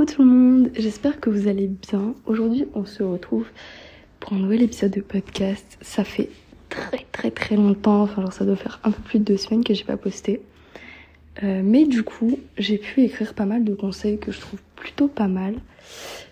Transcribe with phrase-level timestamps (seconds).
[0.00, 2.14] Coucou tout le monde, j'espère que vous allez bien.
[2.24, 3.46] Aujourd'hui on se retrouve
[4.18, 5.76] pour un nouvel épisode de podcast.
[5.82, 6.30] Ça fait
[6.70, 9.62] très très très longtemps, enfin genre ça doit faire un peu plus de deux semaines
[9.62, 10.40] que j'ai pas posté.
[11.42, 15.06] Euh, mais du coup j'ai pu écrire pas mal de conseils que je trouve plutôt
[15.06, 15.56] pas mal.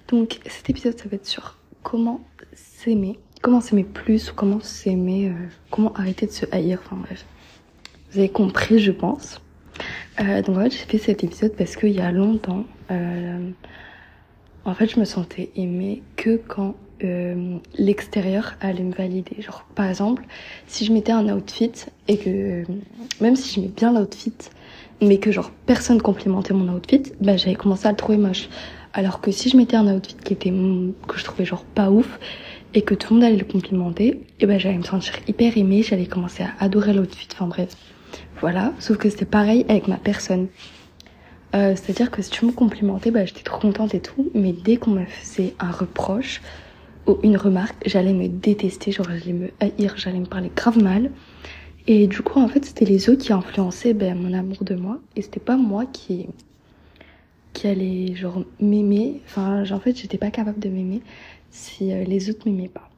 [0.09, 2.25] Donc cet épisode ça va être sur comment
[2.55, 7.27] s'aimer, comment s'aimer plus comment s'aimer, euh, comment arrêter de se haïr, enfin bref.
[8.13, 9.43] Vous avez compris je pense.
[10.21, 13.51] Euh, donc en fait j'ai fait cet épisode parce qu'il y a longtemps, euh,
[14.65, 16.75] en fait je me sentais aimée que quand
[17.05, 19.41] euh, l'extérieur allait me valider.
[19.41, 20.25] Genre par exemple,
[20.67, 21.71] si je mettais un outfit
[22.09, 22.65] et que
[23.21, 24.33] même si je mets bien l'outfit,
[25.01, 28.49] mais que genre personne complimentait mon outfit, bah j'avais commencé à le trouver moche.
[28.95, 32.19] Alors que si je mettais un outfit qui était que je trouvais genre pas ouf
[32.75, 35.83] et que tout le monde allait le complimenter, et ben j'allais me sentir hyper aimée,
[35.83, 37.29] j'allais commencer à adorer l'outfit.
[37.33, 37.77] Enfin bref.
[38.41, 40.49] Voilà, sauf que c'était pareil avec ma personne.
[41.55, 44.77] Euh, C'est-à-dire que si tu me complimentais, bah, j'étais trop contente et tout, mais dès
[44.77, 46.43] qu'on me faisait un reproche
[47.07, 51.11] ou une remarque, j'allais me détester, genre j'allais me haïr, j'allais me parler grave mal.
[51.87, 55.01] Et du coup, en fait, c'était les autres qui influençaient ben, mon amour de moi,
[55.17, 56.27] et c'était pas moi qui
[57.55, 59.21] qui allait genre m'aimer.
[59.27, 61.01] Enfin, en fait, j'étais pas capable de m'aimer
[61.51, 62.89] si euh, les autres m'aimaient pas.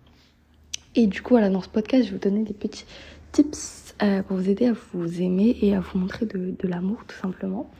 [0.95, 2.85] Et du coup, voilà, dans ce podcast, je vais vous donner des petits
[3.33, 7.05] tips euh, pour vous aider à vous aimer et à vous montrer de, de l'amour
[7.07, 7.71] tout simplement.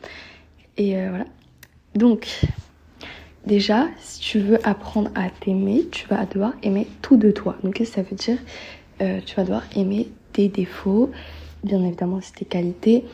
[0.77, 1.25] Et euh, voilà.
[1.95, 2.41] Donc,
[3.45, 7.57] déjà, si tu veux apprendre à t'aimer, tu vas devoir aimer tout de toi.
[7.63, 8.37] Donc, qu'est-ce que ça veut dire?
[9.01, 11.11] Euh, Tu vas devoir aimer tes défauts,
[11.63, 13.05] bien évidemment aussi tes qualités.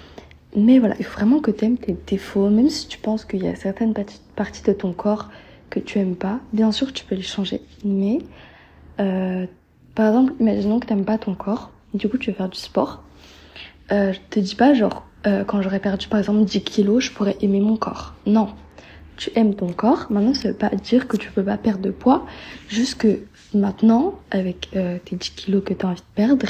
[0.55, 3.43] Mais voilà, il faut vraiment que tu aimes tes défauts, même si tu penses qu'il
[3.43, 3.93] y a certaines
[4.35, 5.29] parties de ton corps
[5.69, 6.39] que tu aimes pas.
[6.53, 7.61] Bien sûr, tu peux les changer.
[7.83, 8.19] Mais,
[8.99, 9.45] euh,
[9.95, 12.57] par exemple, imaginons que tu n'aimes pas ton corps du coup tu veux faire du
[12.57, 13.03] sport,
[13.91, 17.11] euh, je te dis pas genre euh, quand j'aurais perdu par exemple 10 kilos, je
[17.11, 18.13] pourrais aimer mon corps.
[18.25, 18.49] Non.
[19.17, 21.91] Tu aimes ton corps, maintenant ça veut pas dire que tu peux pas perdre de
[21.91, 22.25] poids,
[22.69, 23.19] juste que
[23.53, 26.47] maintenant, avec euh, tes 10 kilos que tu as envie de perdre,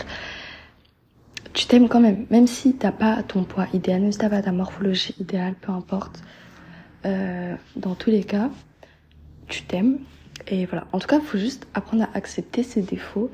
[1.54, 4.42] tu t'aimes quand même, même si t'as pas ton poids idéal, même si t'as pas
[4.42, 6.22] ta morphologie idéale, peu importe.
[7.06, 8.50] Euh, dans tous les cas,
[9.48, 10.00] tu t'aimes.
[10.48, 10.86] Et voilà.
[10.92, 13.32] En tout cas, faut juste apprendre à accepter ses défauts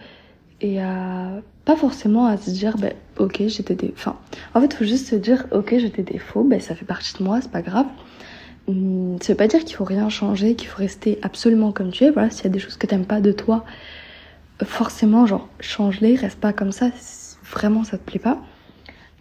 [0.62, 4.18] et à pas forcément à se dire ben ok j'étais des enfin
[4.54, 7.24] en fait faut juste se dire ok j'ai des défauts ben ça fait partie de
[7.24, 7.86] moi c'est pas grave.
[8.68, 12.06] Hum, ça veut pas dire qu'il faut rien changer qu'il faut rester absolument comme tu
[12.06, 12.12] es.
[12.12, 13.66] Voilà s'il y a des choses que t'aimes pas de toi
[14.62, 16.90] forcément genre change-les reste pas comme ça
[17.52, 18.42] vraiment ça te plaît pas.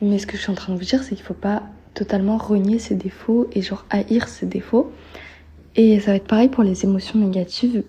[0.01, 1.63] Mais ce que je suis en train de vous dire c'est qu'il faut pas
[1.95, 4.93] totalement renier ses défauts et genre haïr ses défauts.
[5.77, 7.83] Et ça va être pareil pour les émotions négatives.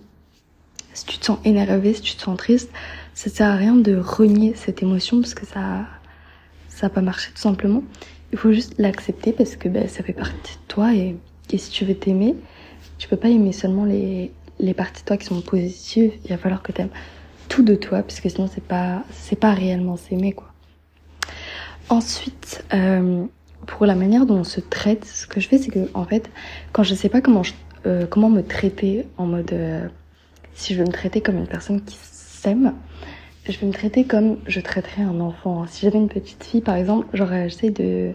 [0.94, 2.70] Si tu te sens énervé si tu te sens triste
[3.14, 5.86] ça sert à rien de renier cette émotion parce que ça
[6.70, 7.84] ça va pas marcher tout simplement.
[8.32, 11.16] Il faut juste l'accepter parce que ben, ça fait partie de toi et,
[11.52, 12.36] et si tu veux t'aimer,
[12.98, 16.14] tu peux pas aimer seulement les, les parties de toi qui sont positives.
[16.26, 16.90] Il va falloir que tu aimes
[17.50, 20.48] tout de toi parce que sinon c'est pas c'est pas réellement s'aimer quoi.
[21.90, 23.26] Ensuite, euh,
[23.68, 26.30] pour la manière dont on se traite, ce que je fais c'est que en fait
[26.72, 27.54] quand je sais pas comment je,
[27.86, 29.88] euh, comment me traiter en mode euh,
[30.56, 31.98] si je veux me traiter comme une personne qui
[33.46, 35.66] je vais me traiter comme je traiterais un enfant.
[35.68, 38.14] Si j'avais une petite fille, par exemple, j'aurais j'essaie de,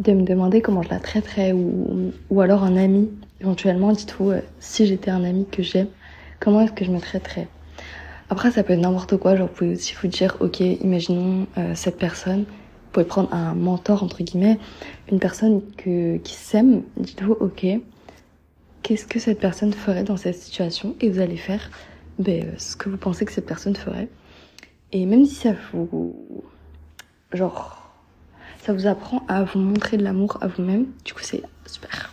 [0.00, 3.10] de me demander comment je la traiterais ou, ou alors un ami.
[3.40, 5.88] Éventuellement, dites-vous, euh, si j'étais un ami que j'aime,
[6.40, 7.48] comment est-ce que je me traiterais?
[8.30, 9.36] Après, ça peut être n'importe quoi.
[9.36, 12.40] Genre, vous pouvez aussi vous dire, ok, imaginons euh, cette personne.
[12.40, 14.58] Vous pouvez prendre un mentor, entre guillemets,
[15.10, 16.82] une personne que, qui s'aime.
[16.96, 17.66] Dites-vous, ok,
[18.82, 20.94] qu'est-ce que cette personne ferait dans cette situation?
[21.00, 21.70] Et vous allez faire
[22.18, 24.08] ben, ce que vous pensez que cette personne ferait.
[24.92, 26.44] Et même si ça vous,
[27.32, 27.92] genre,
[28.62, 32.12] ça vous apprend à vous montrer de l'amour à vous-même, du coup c'est super.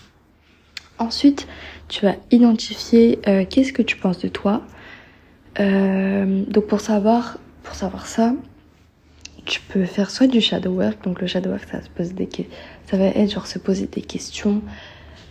[0.98, 1.48] Ensuite,
[1.88, 4.62] tu vas identifier euh, qu'est-ce que tu penses de toi.
[5.60, 8.34] Euh, donc pour savoir, pour savoir ça,
[9.46, 11.04] tu peux faire soit du shadow work.
[11.04, 12.30] Donc le shadow work, ça se pose des,
[12.86, 14.62] ça va être genre se poser des questions.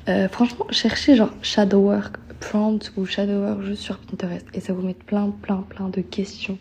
[0.08, 4.72] Euh, franchement, cherchez genre shadow work prompt ou shadow work juste sur Pinterest et ça
[4.72, 6.58] vous met plein, plein, plein de questions.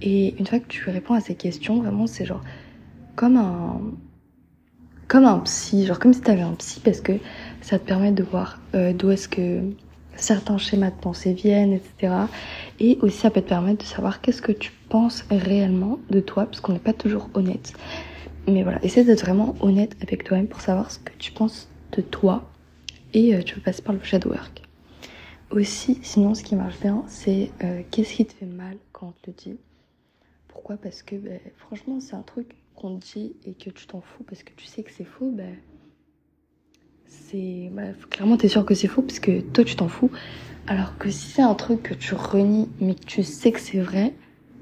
[0.00, 2.42] Et une fois que tu réponds à ces questions, vraiment, c'est genre
[3.14, 3.80] comme un,
[5.08, 7.12] comme un psy, genre comme si tu avais un psy parce que
[7.60, 9.60] ça te permet de voir euh, d'où est-ce que
[10.16, 12.14] certains schémas de pensée viennent, etc.
[12.80, 16.46] Et aussi ça peut te permettre de savoir qu'est-ce que tu penses réellement de toi,
[16.46, 17.72] parce qu'on n'est pas toujours honnête.
[18.48, 22.02] Mais voilà, essaie d'être vraiment honnête avec toi-même pour savoir ce que tu penses de
[22.02, 22.50] toi
[23.14, 24.62] et euh, tu peux passer par le shadow work.
[25.52, 29.12] Aussi, sinon ce qui marche bien, c'est euh, qu'est-ce qui te fait mal quand on
[29.12, 29.58] te le dit?
[30.48, 30.76] Pourquoi?
[30.78, 34.24] Parce que ben, franchement, c'est un truc qu'on te dit et que tu t'en fous
[34.24, 35.30] parce que tu sais que c'est faux.
[35.30, 35.56] Ben,
[37.06, 40.10] c'est bah, clairement t'es sûr que c'est faux parce que toi tu t'en fous.
[40.66, 43.80] Alors que si c'est un truc que tu renies mais que tu sais que c'est
[43.80, 44.14] vrai,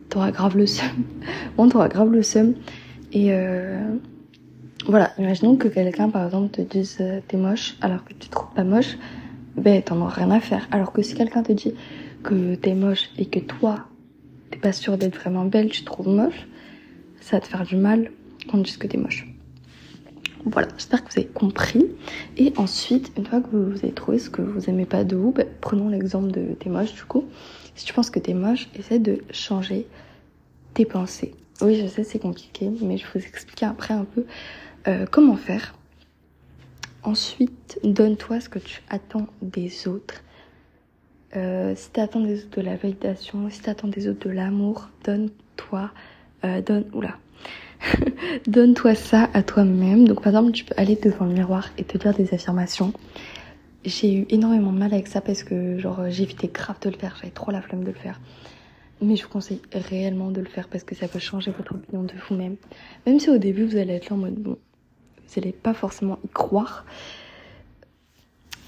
[0.08, 0.90] t'auras grave le seum.
[1.56, 2.54] bon, t'auras grave le seum.
[3.12, 3.94] Et euh,
[4.86, 8.30] voilà, imaginons que quelqu'un par exemple te dise euh, t'es moche alors que tu te
[8.30, 8.96] trouves pas moche,
[9.56, 10.68] ben t'en auras rien à faire.
[10.70, 11.74] Alors que si quelqu'un te dit
[12.22, 13.86] que t'es moche et que toi
[14.50, 16.46] t'es pas sûr d'être vraiment belle, tu te trouves moche,
[17.20, 18.10] ça va te faire du mal
[18.50, 19.26] qu'on dise que t'es moche.
[20.46, 21.86] Voilà, j'espère que vous avez compris.
[22.38, 25.32] Et ensuite, une fois que vous avez trouvé ce que vous aimez pas de vous,
[25.32, 27.24] ben, prenons l'exemple de t'es moche du coup.
[27.74, 29.86] Si tu penses que t'es moche, essaie de changer
[30.74, 31.34] tes pensées.
[31.60, 34.24] Oui, je sais, c'est compliqué, mais je vous expliquer après un peu
[34.88, 35.74] euh, comment faire.
[37.02, 40.22] Ensuite, donne-toi ce que tu attends des autres.
[41.34, 44.34] Euh, si tu attends des autres de la validation, si tu attends des autres de
[44.34, 45.90] l'amour, donne-toi,
[46.44, 47.16] euh, donne, oula,
[48.46, 50.06] donne-toi ça à toi-même.
[50.06, 52.92] Donc par exemple, tu peux aller devant le miroir et te dire des affirmations.
[53.84, 57.16] J'ai eu énormément de mal avec ça parce que genre j'évitais grave de le faire,
[57.18, 58.20] j'avais trop la flemme de le faire.
[59.00, 62.02] Mais je vous conseille réellement de le faire parce que ça peut changer votre opinion
[62.02, 62.56] de vous-même.
[63.06, 64.58] Même si au début vous allez être là en mode bon,
[65.30, 66.84] vous n'allez pas forcément y croire.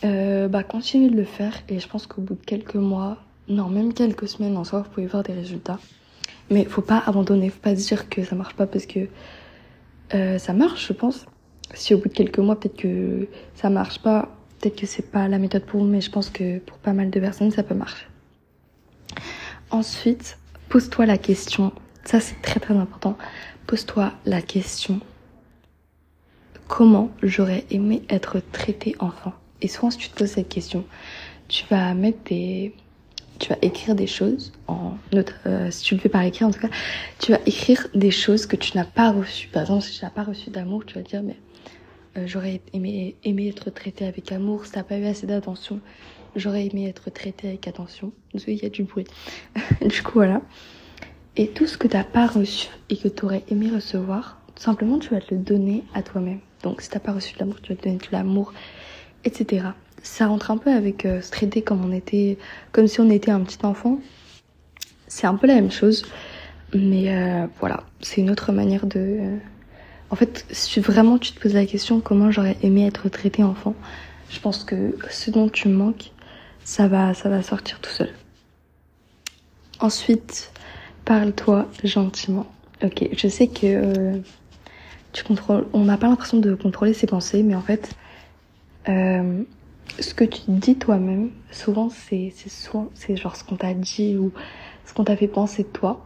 [0.04, 3.18] Euh, bah continuez de le faire et je pense qu'au bout de quelques mois,
[3.48, 5.78] non même quelques semaines en soi, vous pouvez voir des résultats.
[6.50, 9.06] Mais faut pas abandonner, faut pas dire que ça marche pas parce que
[10.14, 11.26] euh, ça marche, je pense.
[11.74, 14.28] Si au bout de quelques mois peut-être que ça marche pas,
[14.60, 17.10] peut-être que c'est pas la méthode pour vous, mais je pense que pour pas mal
[17.10, 18.06] de personnes ça peut marcher.
[19.70, 20.36] Ensuite,
[20.68, 21.72] pose-toi la question,
[22.04, 23.16] ça c'est très très important,
[23.66, 25.00] pose-toi la question,
[26.72, 30.86] comment j'aurais aimé être traité enfant Et souvent si tu te poses cette question,
[31.48, 32.74] tu vas mettre des...
[33.38, 34.96] Tu vas écrire des choses, en
[35.46, 36.70] euh, si tu le fais par écrit en tout cas,
[37.18, 39.48] tu vas écrire des choses que tu n'as pas reçues.
[39.48, 41.36] Par exemple, si tu n'as pas reçu d'amour, tu vas dire, mais
[42.16, 45.80] euh, j'aurais aimé, aimé être traité avec amour, si t'as pas eu assez d'attention,
[46.34, 48.10] J'aurais aimé être traitée avec attention.
[48.32, 49.04] Désolée, il y a du bruit.
[49.82, 50.40] du coup, voilà.
[51.36, 54.98] Et tout ce que t'as pas reçu et que tu aurais aimé recevoir, tout simplement,
[54.98, 56.40] tu vas te le donner à toi-même.
[56.62, 58.52] Donc, si t'as pas reçu de l'amour, tu vas te donner de l'amour,
[59.24, 59.66] etc.
[60.02, 62.38] Ça rentre un peu avec euh, se traiter comme on était,
[62.72, 63.98] comme si on était un petit enfant.
[65.06, 66.06] C'est un peu la même chose,
[66.74, 68.98] mais euh, voilà, c'est une autre manière de.
[68.98, 69.36] Euh,
[70.10, 73.74] en fait, si vraiment tu te poses la question comment j'aurais aimé être traité enfant,
[74.30, 76.12] je pense que ce dont tu manques,
[76.64, 78.10] ça va, ça va sortir tout seul.
[79.80, 80.52] Ensuite,
[81.04, 82.46] parle-toi gentiment.
[82.82, 84.18] Ok, je sais que euh,
[85.12, 85.66] tu contrôles.
[85.72, 87.94] On n'a pas l'impression de contrôler ses pensées, mais en fait,
[88.88, 89.42] euh,
[90.00, 92.32] ce que tu dis toi-même, souvent c'est
[92.94, 94.32] c'est genre ce qu'on t'a dit ou
[94.86, 96.04] ce qu'on t'a fait penser de toi,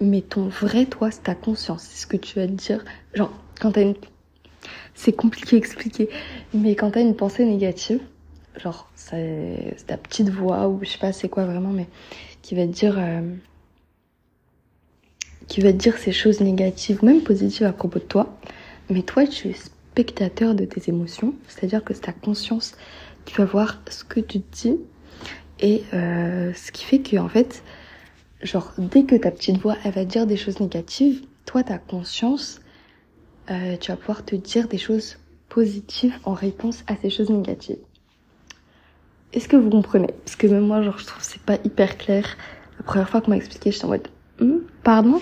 [0.00, 2.84] mais ton vrai toi, c'est ta conscience, c'est ce que tu vas te dire.
[3.14, 3.94] Genre quand t'as une,
[4.94, 6.08] c'est compliqué à expliquer,
[6.54, 8.00] mais quand t'as une pensée négative,
[8.56, 11.86] genre c'est ta petite voix ou je sais pas c'est quoi vraiment mais
[12.42, 13.20] qui va te dire euh,
[15.48, 18.38] qui va te dire ces choses négatives même positives à propos de toi.
[18.90, 22.74] Mais toi tu es spectateur de tes émotions c'est à dire que c'est ta conscience
[23.24, 24.76] qui va voir ce que tu dis
[25.60, 27.64] et euh, ce qui fait que en fait
[28.42, 31.78] genre dès que ta petite voix elle va te dire des choses négatives toi ta
[31.78, 32.60] conscience
[33.50, 35.16] euh, tu vas pouvoir te dire des choses
[35.48, 37.78] positives en réponse à ces choses négatives.
[39.32, 40.08] Est-ce que vous comprenez?
[40.24, 42.36] Parce que même moi, genre, je trouve que c'est pas hyper clair.
[42.78, 44.08] La première fois qu'on m'a expliqué, j'étais en mode,
[44.40, 45.20] hmm, pardon?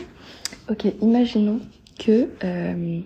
[0.68, 1.60] Ok, imaginons
[1.96, 3.00] que euh,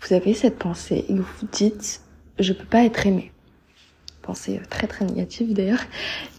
[0.00, 2.00] vous avez cette pensée et que vous vous dites,
[2.38, 3.32] je peux pas être aimé.
[4.22, 5.82] Pensée euh, très très négative d'ailleurs.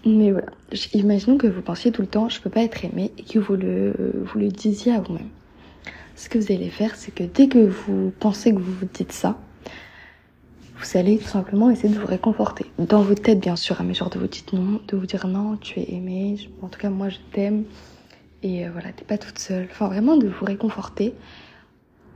[0.04, 0.48] Mais voilà,
[0.96, 3.56] imaginons que vous pensiez tout le temps, je peux pas être aimé et que vous
[3.56, 5.30] le, vous le disiez à vous-même.
[6.16, 9.12] Ce que vous allez faire, c'est que dès que vous pensez que vous vous dites
[9.12, 9.38] ça,
[10.76, 12.66] vous allez tout simplement essayer de vous réconforter.
[12.80, 15.28] Dans vos têtes, bien sûr, à mes genre de vous dire non, de vous dire
[15.28, 17.66] non, tu es aimé, en tout cas, moi, je t'aime.
[18.44, 19.68] Et euh, voilà, t'es pas toute seule.
[19.72, 21.14] Enfin, vraiment de vous réconforter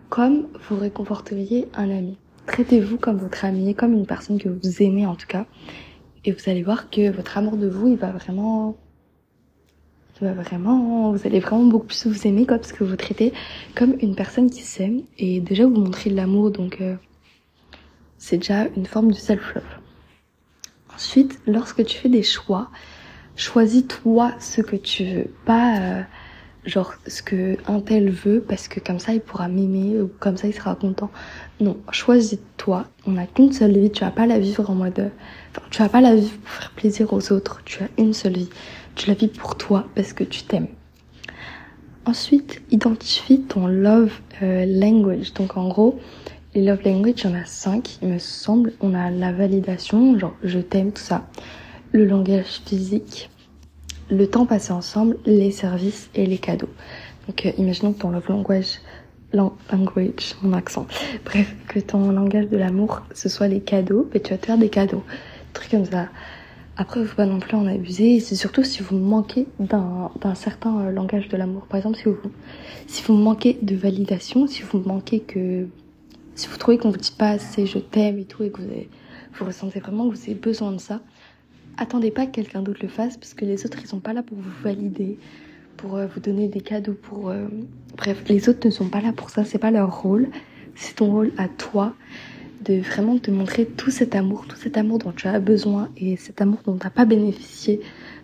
[0.10, 2.18] comme vous réconforteriez un ami.
[2.46, 5.46] Traitez-vous comme votre ami, comme une personne que vous aimez en tout cas.
[6.24, 8.78] Et vous allez voir que votre amour de vous, il va vraiment
[10.22, 13.34] il va vraiment, vous allez vraiment beaucoup plus vous aimer quoi, parce que vous traitez
[13.76, 16.96] comme une personne qui s'aime et déjà vous montrez de l'amour donc euh,
[18.18, 19.64] c'est déjà une forme de self-love.
[20.94, 22.72] Ensuite, lorsque tu fais des choix,
[23.36, 26.02] choisis toi ce que tu veux, pas euh,
[26.68, 30.38] genre ce que un tel veut parce que comme ça il pourra m'aimer ou comme
[30.38, 31.10] ça il sera content.
[31.60, 32.86] Non, choisis toi.
[33.08, 35.12] On n'a qu'une seule vie, tu vas pas la vivre en mode
[35.52, 38.34] enfin, tu vas pas la vivre pour faire plaisir aux autres, tu as une seule
[38.34, 38.50] vie.
[38.96, 40.68] Tu la vis pour toi parce que tu t'aimes.
[42.06, 45.34] Ensuite, identifie ton love euh, language.
[45.34, 46.00] Donc en gros,
[46.56, 48.74] Les love language, il y en a cinq, il me semble.
[48.82, 51.28] On a la validation, genre je t'aime, tout ça.
[51.92, 53.30] Le langage physique,
[54.10, 56.70] le temps passé ensemble, les services et les cadeaux.
[57.28, 58.80] Donc euh, imaginons que ton love language,
[59.34, 60.88] language, mon accent,
[61.26, 64.58] bref, que ton langage de l'amour, ce soit les cadeaux, mais tu vas te faire
[64.58, 65.04] des cadeaux.
[65.54, 66.08] Trucs comme ça.
[66.80, 68.20] Après, faut pas non plus en abuser.
[68.20, 71.66] C'est surtout si vous manquez d'un certain euh, langage de l'amour.
[71.66, 72.18] Par exemple, si vous,
[72.86, 75.68] si vous manquez de validation, si vous manquez que,
[76.36, 78.68] si vous trouvez qu'on vous dit pas assez je t'aime et tout, et que vous,
[78.68, 78.90] avez,
[79.34, 81.02] vous ressentez vraiment que vous avez besoin de ça,
[81.78, 84.24] attendez pas que quelqu'un d'autre le fasse, parce que les autres, ils sont pas là
[84.24, 85.18] pour vous valider,
[85.78, 87.48] pour euh, vous donner des cadeaux, pour, euh,
[87.96, 89.46] bref, les autres ne sont pas là pour ça.
[89.46, 90.28] C'est pas leur rôle.
[90.76, 91.96] C'est ton rôle à toi
[92.66, 96.18] de vraiment te montrer tout cet amour, tout cet amour dont tu as besoin et
[96.18, 97.80] cet amour dont tu n'as pas bénéficié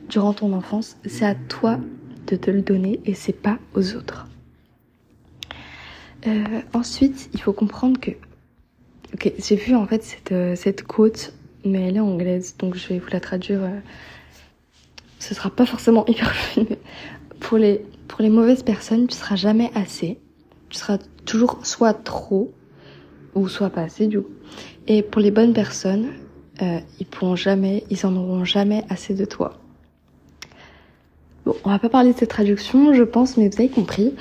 [0.09, 1.79] durant ton enfance, c'est à toi
[2.27, 4.27] de te le donner et c'est pas aux autres.
[6.27, 6.43] Euh,
[6.73, 8.11] ensuite, il faut comprendre que,
[9.13, 11.33] ok, j'ai vu en fait cette, cette quote,
[11.65, 13.63] mais elle est anglaise, donc je vais vous la traduire.
[13.63, 13.79] Euh,
[15.19, 16.77] ce sera pas forcément hyper fine.
[17.39, 20.19] Pour les, pour les mauvaises personnes, tu seras jamais assez.
[20.69, 22.53] Tu seras toujours soit trop,
[23.35, 24.31] ou soit pas assez du coup.
[24.87, 26.07] Et pour les bonnes personnes,
[26.61, 29.59] euh, ils pourront jamais, ils en auront jamais assez de toi.
[31.45, 34.13] Bon, on va pas parler de cette traduction, je pense, mais vous avez compris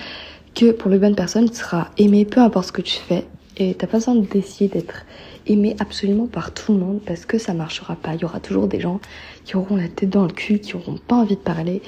[0.54, 3.74] que pour les bonnes personnes, tu seras aimé peu importe ce que tu fais et
[3.74, 5.04] t'as pas besoin d'essayer d'être
[5.46, 8.14] aimé absolument par tout le monde parce que ça marchera pas.
[8.14, 9.00] Il y aura toujours des gens
[9.44, 11.82] qui auront la tête dans le cul, qui auront pas envie de parler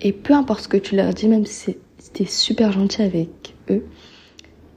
[0.00, 1.76] et peu importe ce que tu leur dis, même si
[2.12, 3.84] t'es super gentil avec eux,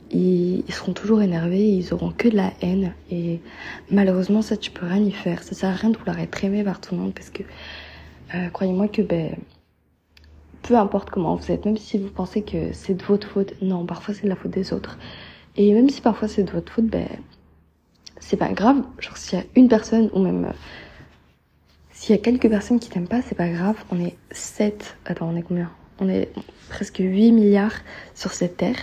[0.10, 2.94] ils, seront toujours énervés, ils auront que de la haine.
[3.12, 3.40] Et
[3.92, 5.44] malheureusement, ça, tu peux rien y faire.
[5.44, 7.44] Ça sert à rien de vouloir être aimé par tout le monde parce que,
[8.36, 9.36] euh, croyez-moi que, ben,
[10.64, 13.86] peu importe comment vous êtes, même si vous pensez que c'est de votre faute, non,
[13.86, 14.98] parfois c'est de la faute des autres.
[15.58, 17.08] Et même si parfois c'est de votre faute, ben,
[18.20, 18.84] c'est pas grave.
[19.00, 20.54] Genre, s'il y a une personne ou même, euh,
[21.92, 23.76] s'il y a quelques personnes qui t'aiment pas, c'est pas grave.
[23.92, 25.72] On est 7, attends, on est combien?
[26.00, 26.30] On est
[26.70, 27.76] presque 8 milliards
[28.16, 28.78] sur cette terre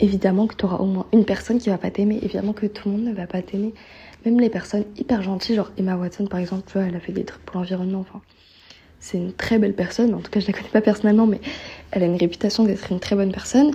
[0.00, 2.88] évidemment que tu auras au moins une personne qui va pas t'aimer, évidemment que tout
[2.88, 3.74] le monde ne va pas t'aimer.
[4.24, 7.12] Même les personnes hyper gentilles, genre Emma Watson par exemple, tu vois, elle a fait
[7.12, 8.20] des trucs pour l'environnement, enfin.
[9.00, 11.40] C'est une très belle personne, en tout cas je la connais pas personnellement, mais
[11.92, 13.70] elle a une réputation d'être une très bonne personne.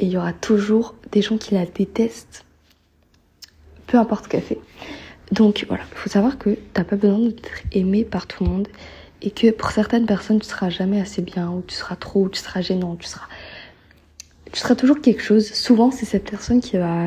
[0.00, 2.44] Et il y aura toujours des gens qui la détestent,
[3.86, 4.58] peu importe qu'elle fait.
[5.30, 8.68] Donc voilà, il faut savoir que t'as pas besoin d'être aimé par tout le monde
[9.22, 12.28] et que pour certaines personnes tu seras jamais assez bien ou tu seras trop, ou
[12.28, 13.26] tu seras gênant, tu seras
[14.52, 15.52] tu seras toujours quelque chose.
[15.52, 17.06] Souvent, c'est cette personne qui va,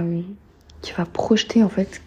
[0.82, 2.02] qui va projeter en fait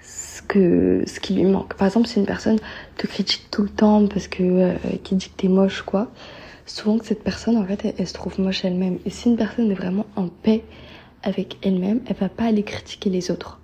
[0.00, 1.74] ce que ce qui lui manque.
[1.74, 2.58] Par exemple, si une personne
[2.96, 6.12] te critique tout le temps parce que euh, qui dit que t'es moche, quoi.
[6.68, 8.98] Souvent que cette personne, en fait, elle, se trouve moche elle-même.
[9.06, 10.62] Et si une personne est vraiment en paix
[11.22, 13.58] avec elle-même, elle va pas aller critiquer les autres.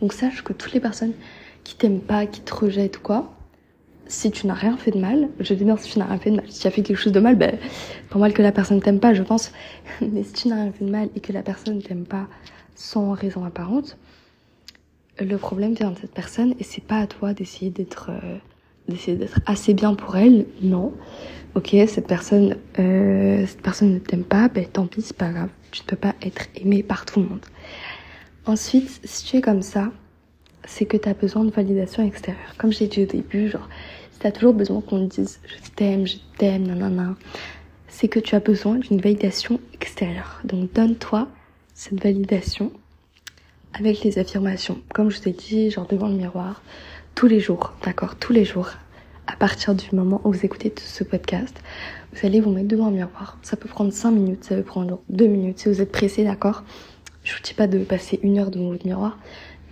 [0.00, 1.12] Donc sache que toutes les personnes
[1.64, 3.34] qui t'aiment pas, qui te rejettent, quoi,
[4.06, 6.30] si tu n'as rien fait de mal, je dis bien si tu n'as rien fait
[6.30, 6.44] de mal.
[6.48, 7.58] Si tu as fait quelque chose de mal, ben,
[8.10, 9.50] pour mal que la personne t'aime pas, je pense.
[10.00, 12.28] Mais si tu n'as rien fait de mal et que la personne t'aime pas
[12.76, 13.98] sans raison apparente,
[15.18, 18.38] le problème vient de cette personne et c'est pas à toi d'essayer d'être euh,
[18.88, 20.46] d'essayer d'être assez bien pour elle.
[20.62, 20.92] Non.
[21.54, 25.48] Ok, cette personne, euh, cette personne ne t'aime pas, ben tant pis, c'est pas grave.
[25.70, 27.44] Tu ne peux pas être aimé par tout le monde.
[28.46, 29.90] Ensuite, si tu es comme ça,
[30.64, 32.54] c'est que tu as besoin de validation extérieure.
[32.58, 33.68] Comme j'ai dit au début, genre,
[34.12, 37.14] si tu as toujours besoin qu'on te dise je t'aime, je t'aime, nanana,
[37.88, 40.40] c'est que tu as besoin d'une validation extérieure.
[40.44, 41.28] Donc donne-toi
[41.74, 42.70] cette validation
[43.72, 44.78] avec les affirmations.
[44.94, 46.62] Comme je t'ai dit, genre devant le miroir,
[47.18, 48.68] tous les jours, d'accord, tous les jours,
[49.26, 51.60] à partir du moment où vous écoutez ce podcast,
[52.12, 53.38] vous allez vous mettre devant un miroir.
[53.42, 56.62] Ça peut prendre 5 minutes, ça peut prendre 2 minutes si vous êtes pressé, d'accord
[57.24, 59.18] Je vous dis pas de passer une heure devant votre miroir,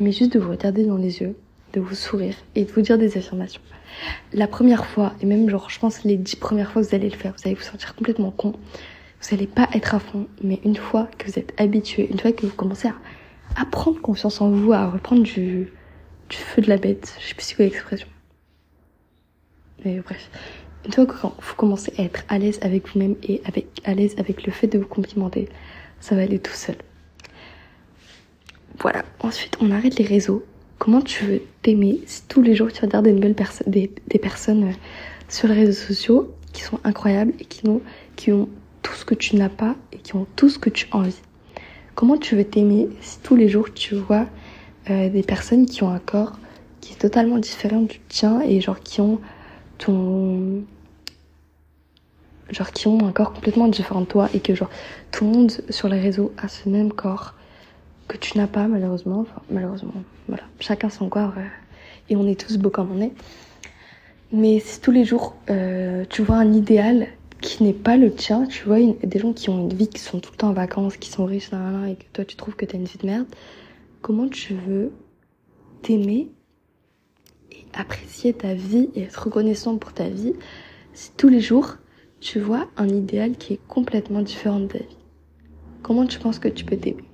[0.00, 1.36] mais juste de vous regarder dans les yeux,
[1.72, 3.60] de vous sourire et de vous dire des affirmations.
[4.32, 7.16] La première fois, et même genre je pense les dix premières fois vous allez le
[7.16, 8.54] faire, vous allez vous sentir complètement con.
[9.22, 12.32] Vous n'allez pas être à fond, mais une fois que vous êtes habitué, une fois
[12.32, 12.88] que vous commencez
[13.54, 15.70] à, prendre confiance en vous, à reprendre du,
[16.28, 18.08] du feu de la bête, je sais plus si vous l'expression.
[19.84, 20.30] Mais bref,
[20.86, 24.14] une fois que vous commencez à être à l'aise avec vous-même et avec, à l'aise
[24.18, 25.48] avec le fait de vous complimenter,
[26.00, 26.76] ça va aller tout seul.
[28.80, 29.04] Voilà.
[29.20, 30.44] Ensuite, on arrête les réseaux.
[30.78, 33.88] Comment tu veux t'aimer si tous les jours tu regardes des nouvelles personnes, des,
[34.20, 34.72] personnes euh,
[35.28, 37.80] sur les réseaux sociaux qui sont incroyables et qui ont,
[38.14, 38.48] qui ont
[38.82, 41.20] tout ce que tu n'as pas et qui ont tout ce que tu as envie?
[41.94, 44.26] Comment tu veux t'aimer si tous les jours tu vois
[44.90, 46.38] euh, des personnes qui ont un corps
[46.80, 49.20] qui est totalement différent du tien et genre qui ont
[49.78, 50.62] ton
[52.50, 54.70] genre qui ont un corps complètement différent de toi et que genre
[55.10, 57.34] tout le monde sur les réseaux a ce même corps
[58.06, 59.20] que tu n'as pas malheureusement.
[59.20, 59.92] Enfin, malheureusement,
[60.28, 60.44] voilà.
[60.60, 61.42] Chacun son corps euh,
[62.08, 63.12] et on est tous beaux comme on est.
[64.32, 67.08] Mais si tous les jours euh, tu vois un idéal
[67.40, 70.20] qui n'est pas le tien, tu vois des gens qui ont une vie, qui sont
[70.20, 71.50] tout le temps en vacances, qui sont riches,
[71.88, 73.26] et que toi tu trouves que tu as une vie de merde,
[74.02, 74.92] comment tu veux
[75.82, 76.30] t'aimer
[77.52, 80.34] et apprécier ta vie et être reconnaissant pour ta vie
[80.94, 81.76] si tous les jours
[82.20, 84.96] tu vois un idéal qui est complètement différent de ta vie?
[85.82, 87.04] Comment tu penses que tu peux t'aimer?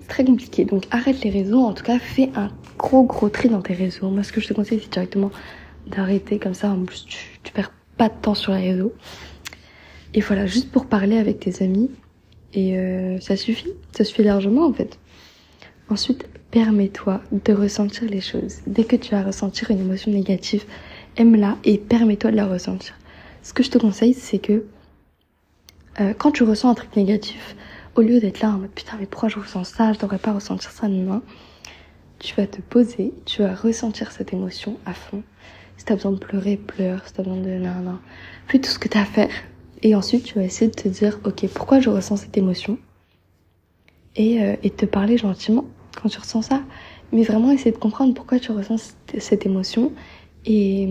[0.00, 3.48] C'est très compliqué, donc arrête les réseaux, en tout cas fais un gros gros tri
[3.48, 4.10] dans tes réseaux.
[4.10, 5.30] Moi ce que je te conseille c'est directement
[5.86, 8.92] d'arrêter comme ça, en plus tu, perds pas de temps sur les réseaux.
[10.14, 11.90] Et voilà, juste pour parler avec tes amis.
[12.54, 14.98] Et euh, ça suffit, ça suffit largement en fait.
[15.92, 18.60] Ensuite, permets-toi de ressentir les choses.
[18.66, 20.64] Dès que tu vas ressentir une émotion négative,
[21.18, 22.94] aime-la et permets-toi de la ressentir.
[23.42, 24.64] Ce que je te conseille, c'est que
[26.00, 27.56] euh, quand tu ressens un truc négatif,
[27.94, 30.32] au lieu d'être là en mode putain mais pourquoi je ressens ça, je devrais pas
[30.32, 31.20] ressentir ça non,
[32.18, 35.22] tu vas te poser, tu vas ressentir cette émotion à fond.
[35.76, 37.06] Si t'as besoin de pleurer, pleure.
[37.06, 37.98] Si t'as besoin de nan, nan.
[38.46, 39.28] Fais tout ce que t'as à faire.
[39.82, 42.78] Et ensuite, tu vas essayer de te dire, ok, pourquoi je ressens cette émotion?
[44.16, 45.66] Et, euh, et te parler gentiment
[46.00, 46.62] quand tu ressens ça.
[47.12, 49.92] Mais vraiment essayer de comprendre pourquoi tu ressens cette émotion
[50.46, 50.88] et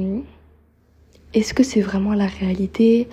[1.33, 3.07] est-ce que c'est vraiment la réalité?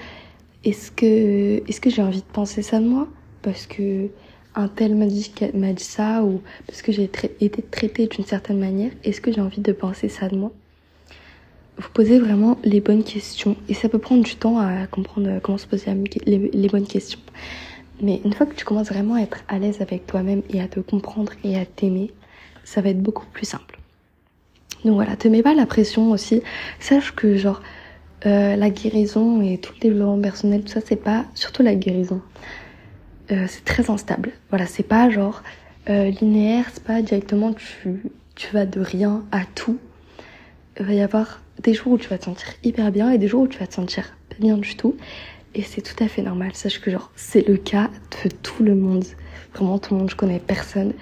[0.65, 3.09] Est-ce que, est-ce que j'ai envie de penser ça de moi?
[3.43, 4.09] Parce que
[4.55, 7.05] un tel m'a dit, m'a dit ça ou parce que j'ai
[7.41, 8.91] été traitée d'une certaine manière.
[9.05, 10.53] Est-ce que j'ai envie de penser ça de moi?
[11.77, 15.59] Vous posez vraiment les bonnes questions et ça peut prendre du temps à comprendre comment
[15.59, 15.93] se poser
[16.27, 17.21] les bonnes questions.
[18.01, 20.69] Mais une fois que tu commences vraiment à être à l'aise avec toi-même et à
[20.69, 22.13] te comprendre et à t'aimer,
[22.65, 23.79] ça va être beaucoup plus simple.
[24.85, 26.43] Donc voilà, te mets pas la pression aussi.
[26.79, 27.63] Sache que genre
[28.27, 32.21] euh, la guérison et tout le développement personnel, tout ça, c'est pas surtout la guérison.
[33.31, 34.33] Euh, c'est très instable.
[34.51, 35.43] Voilà, c'est pas genre
[35.89, 38.03] euh, linéaire, c'est pas directement tu
[38.35, 39.79] tu vas de rien à tout.
[40.79, 43.27] Il va y avoir des jours où tu vas te sentir hyper bien et des
[43.27, 44.97] jours où tu vas te sentir pas bien du tout.
[45.55, 46.55] Et c'est tout à fait normal.
[46.55, 47.91] Sache que genre c'est le cas
[48.25, 49.05] de tout le monde.
[49.55, 50.11] Vraiment tout le monde.
[50.11, 50.93] Je connais personne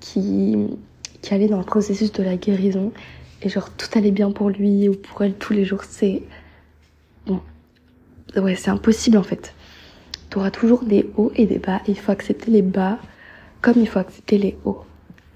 [0.00, 0.56] qui
[1.20, 2.92] qui allait dans le processus de la guérison
[3.42, 5.84] et genre tout allait bien pour lui ou pour elle tous les jours.
[5.84, 6.22] C'est
[7.26, 7.40] bon.
[8.36, 9.54] Ouais, c'est impossible en fait.
[10.30, 11.80] Tu auras toujours des hauts et des bas.
[11.86, 12.98] Il faut accepter les bas
[13.60, 14.82] comme il faut accepter les hauts.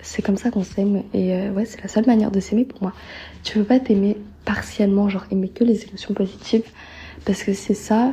[0.01, 1.03] C'est comme ça qu'on s'aime.
[1.15, 2.93] Et euh, ouais, c'est la seule manière de s'aimer pour moi.
[3.43, 6.65] Tu veux pas t'aimer partiellement, genre aimer que les émotions positives.
[7.25, 8.13] Parce que c'est ça,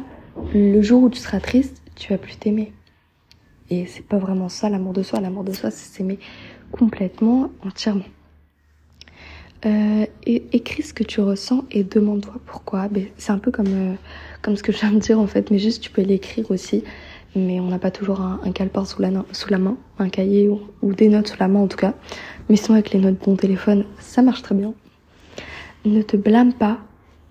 [0.53, 2.73] le jour où tu seras triste, tu vas plus t'aimer.
[3.69, 5.19] Et c'est pas vraiment ça l'amour de soi.
[5.19, 6.19] L'amour de soi, c'est s'aimer
[6.71, 8.03] complètement, entièrement.
[9.65, 12.89] Euh, et écris ce que tu ressens et demande-toi pourquoi.
[13.17, 13.93] C'est un peu comme, euh,
[14.41, 16.83] comme ce que je viens de dire en fait, mais juste tu peux l'écrire aussi.
[17.35, 20.49] Mais on n'a pas toujours un, un calepin sous la, sous la main, un cahier
[20.49, 21.93] ou, ou, des notes sous la main en tout cas.
[22.49, 24.73] Mais sinon avec les notes de ton téléphone, ça marche très bien.
[25.85, 26.79] Ne te blâme pas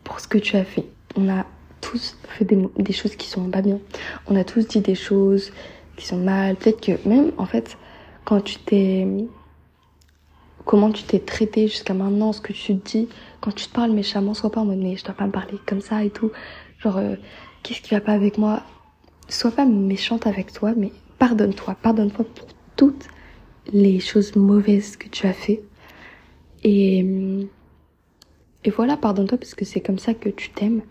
[0.02, 0.86] pour ce que tu as fait.
[1.16, 1.44] On a
[1.82, 3.78] tous fait des, des choses qui sont pas bien.
[4.26, 5.52] On a tous dit des choses
[5.96, 6.56] qui sont mal.
[6.56, 7.76] Peut-être que même, en fait,
[8.24, 9.06] quand tu t'es...
[10.64, 13.08] Comment tu t'es traité jusqu'à maintenant, ce que tu te dis,
[13.40, 15.58] quand tu te parles méchamment, sois pas en mode mais je dois pas me parler
[15.66, 16.30] comme ça et tout.
[16.78, 17.16] Genre, euh,
[17.64, 18.62] qu'est-ce qui va pas avec moi?
[19.28, 21.76] Sois pas méchante avec toi, mais pardonne-toi.
[21.82, 23.08] Pardonne-toi pour toutes
[23.72, 25.64] les choses mauvaises que tu as fait.
[26.62, 27.04] Et,
[28.62, 30.82] et voilà, pardonne-toi parce que c'est comme ça que tu t'aimes.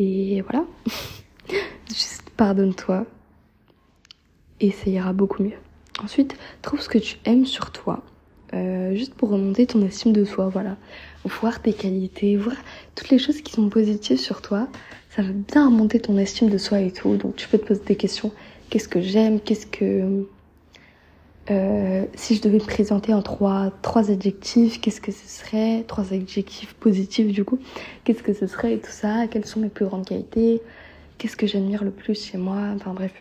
[0.00, 0.64] Et voilà.
[1.88, 3.04] Juste pardonne-toi.
[4.60, 5.58] Et ça ira beaucoup mieux.
[6.02, 8.02] Ensuite, trouve ce que tu aimes sur toi.
[8.52, 10.76] Euh, juste pour remonter ton estime de soi, voilà.
[11.24, 12.56] Voir tes qualités, voir
[12.94, 14.68] toutes les choses qui sont positives sur toi.
[15.10, 17.16] Ça va bien remonter ton estime de soi et tout.
[17.16, 18.32] Donc tu peux te poser des questions.
[18.70, 19.38] Qu'est-ce que j'aime?
[19.40, 20.26] Qu'est-ce que...
[21.50, 25.84] Euh, si je devais me présenter en trois, trois adjectifs, qu'est-ce que ce serait?
[25.88, 27.58] Trois adjectifs positifs du coup.
[28.04, 29.26] Qu'est-ce que ce serait et tout ça?
[29.28, 30.62] Quelles sont mes plus grandes qualités?
[31.18, 32.58] Qu'est-ce que j'admire le plus chez moi?
[32.76, 33.12] Enfin bref.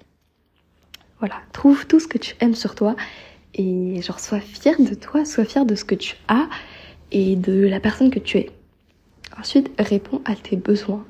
[1.20, 2.96] Voilà, trouve tout ce que tu aimes sur toi
[3.56, 6.48] et genre sois fier de toi, sois fier de ce que tu as
[7.12, 8.52] et de la personne que tu es.
[9.38, 11.06] Ensuite, réponds à tes besoins.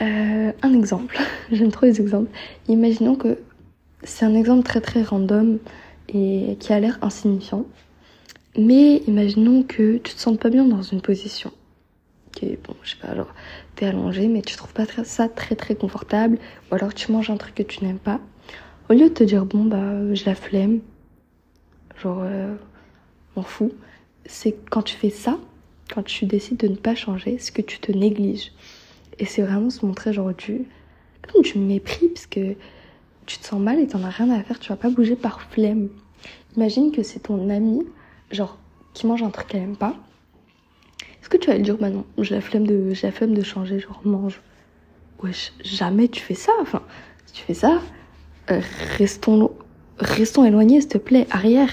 [0.00, 1.18] Euh, un exemple,
[1.52, 2.30] j'aime trop les exemples.
[2.68, 3.38] Imaginons que
[4.02, 5.58] c'est un exemple très très random
[6.08, 7.66] et qui a l'air insignifiant.
[8.56, 11.52] Mais imaginons que tu te sens pas bien dans une position.
[12.32, 13.32] Qui est, bon, je sais pas, genre,
[13.76, 16.38] t'es allongé, mais tu trouves pas ça très très confortable.
[16.70, 18.20] Ou alors tu manges un truc que tu n'aimes pas.
[18.88, 20.80] Au lieu de te dire, bon, bah, je la flemme,
[22.02, 22.54] genre, euh,
[23.36, 23.72] m'en fous,
[24.24, 25.38] c'est quand tu fais ça,
[25.92, 28.52] quand tu décides de ne pas changer, c'est que tu te négliges.
[29.18, 30.66] Et c'est vraiment se montrer, genre, du,
[31.22, 32.56] comme du mépris, parce que
[33.28, 35.42] tu te sens mal et t'en as rien à faire, tu vas pas bouger par
[35.42, 35.90] flemme.
[36.56, 37.86] imagine que c'est ton ami,
[38.30, 38.56] genre,
[38.94, 39.94] qui mange un truc qu'elle aime pas.
[41.20, 43.34] Est-ce que tu vas lui dire, bah non, j'ai la flemme de, j'ai la flemme
[43.34, 44.40] de changer, genre, mange.
[45.22, 46.52] Wesh, jamais tu fais ça.
[46.60, 46.82] Enfin,
[47.26, 47.82] si tu fais ça,
[48.50, 48.60] euh,
[48.96, 49.50] restons,
[49.98, 51.70] restons éloignés, s'il te plaît, arrière.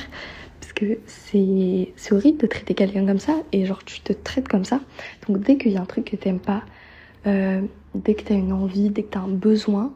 [0.59, 4.49] Parce que c'est, c'est horrible de traiter quelqu'un comme ça et genre, tu te traites
[4.49, 4.81] comme ça.
[5.27, 6.63] Donc, dès qu'il y a un truc que t'aimes pas,
[7.27, 7.61] euh,
[7.93, 9.93] dès que t'as une envie, dès que t'as un besoin,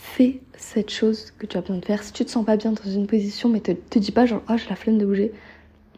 [0.00, 2.02] fais cette chose que tu as besoin de faire.
[2.02, 4.42] Si tu te sens pas bien dans une position, mais te, te dis pas genre,
[4.48, 5.32] oh, j'ai la flemme de bouger.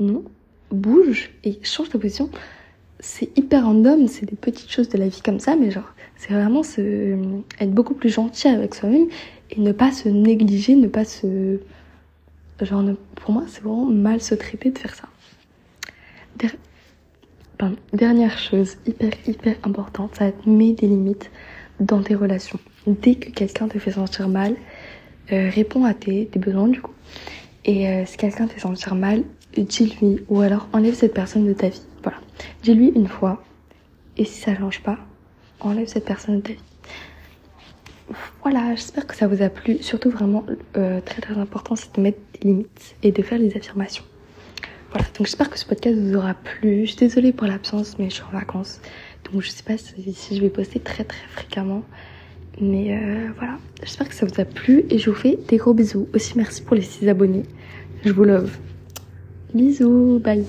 [0.01, 0.25] Non,
[0.71, 2.29] bouge et change ta position.
[3.01, 6.33] C'est hyper random, c'est des petites choses de la vie comme ça, mais genre, c'est
[6.33, 7.17] vraiment se,
[7.59, 9.09] être beaucoup plus gentil avec soi-même
[9.51, 11.59] et ne pas se négliger, ne pas se.
[12.61, 12.85] Genre,
[13.17, 15.09] pour moi, c'est vraiment mal se traiter de faire ça.
[17.93, 21.31] Dernière chose hyper, hyper importante, ça va être des limites
[21.81, 22.59] dans tes relations.
[22.87, 24.57] Dès que quelqu'un te fait sentir mal,
[25.33, 26.93] euh, réponds à tes, besoins du coup.
[27.65, 29.23] Et euh, si quelqu'un te fait sentir mal,
[29.57, 31.83] dis-lui ou alors enlève cette personne de ta vie.
[32.03, 32.19] Voilà.
[32.63, 33.43] Dis-lui une fois.
[34.17, 34.99] Et si ça change pas,
[35.61, 36.59] enlève cette personne de ta vie.
[38.43, 39.79] Voilà, j'espère que ça vous a plu.
[39.81, 40.45] Surtout vraiment,
[40.77, 44.05] euh, très très important, c'est de mettre des limites et de faire des affirmations.
[44.91, 46.83] Voilà, donc j'espère que ce podcast vous aura plu.
[46.83, 48.81] Je suis désolée pour l'absence, mais je suis en vacances.
[49.33, 51.83] Donc je sais pas si, je vais poster très très fréquemment.
[52.61, 55.73] Mais euh, voilà, j'espère que ça vous a plu et je vous fais des gros
[55.73, 56.09] bisous.
[56.15, 57.45] Aussi merci pour les 6 abonnés.
[58.05, 58.57] Je vous love.
[59.55, 60.45] Bisous, bye.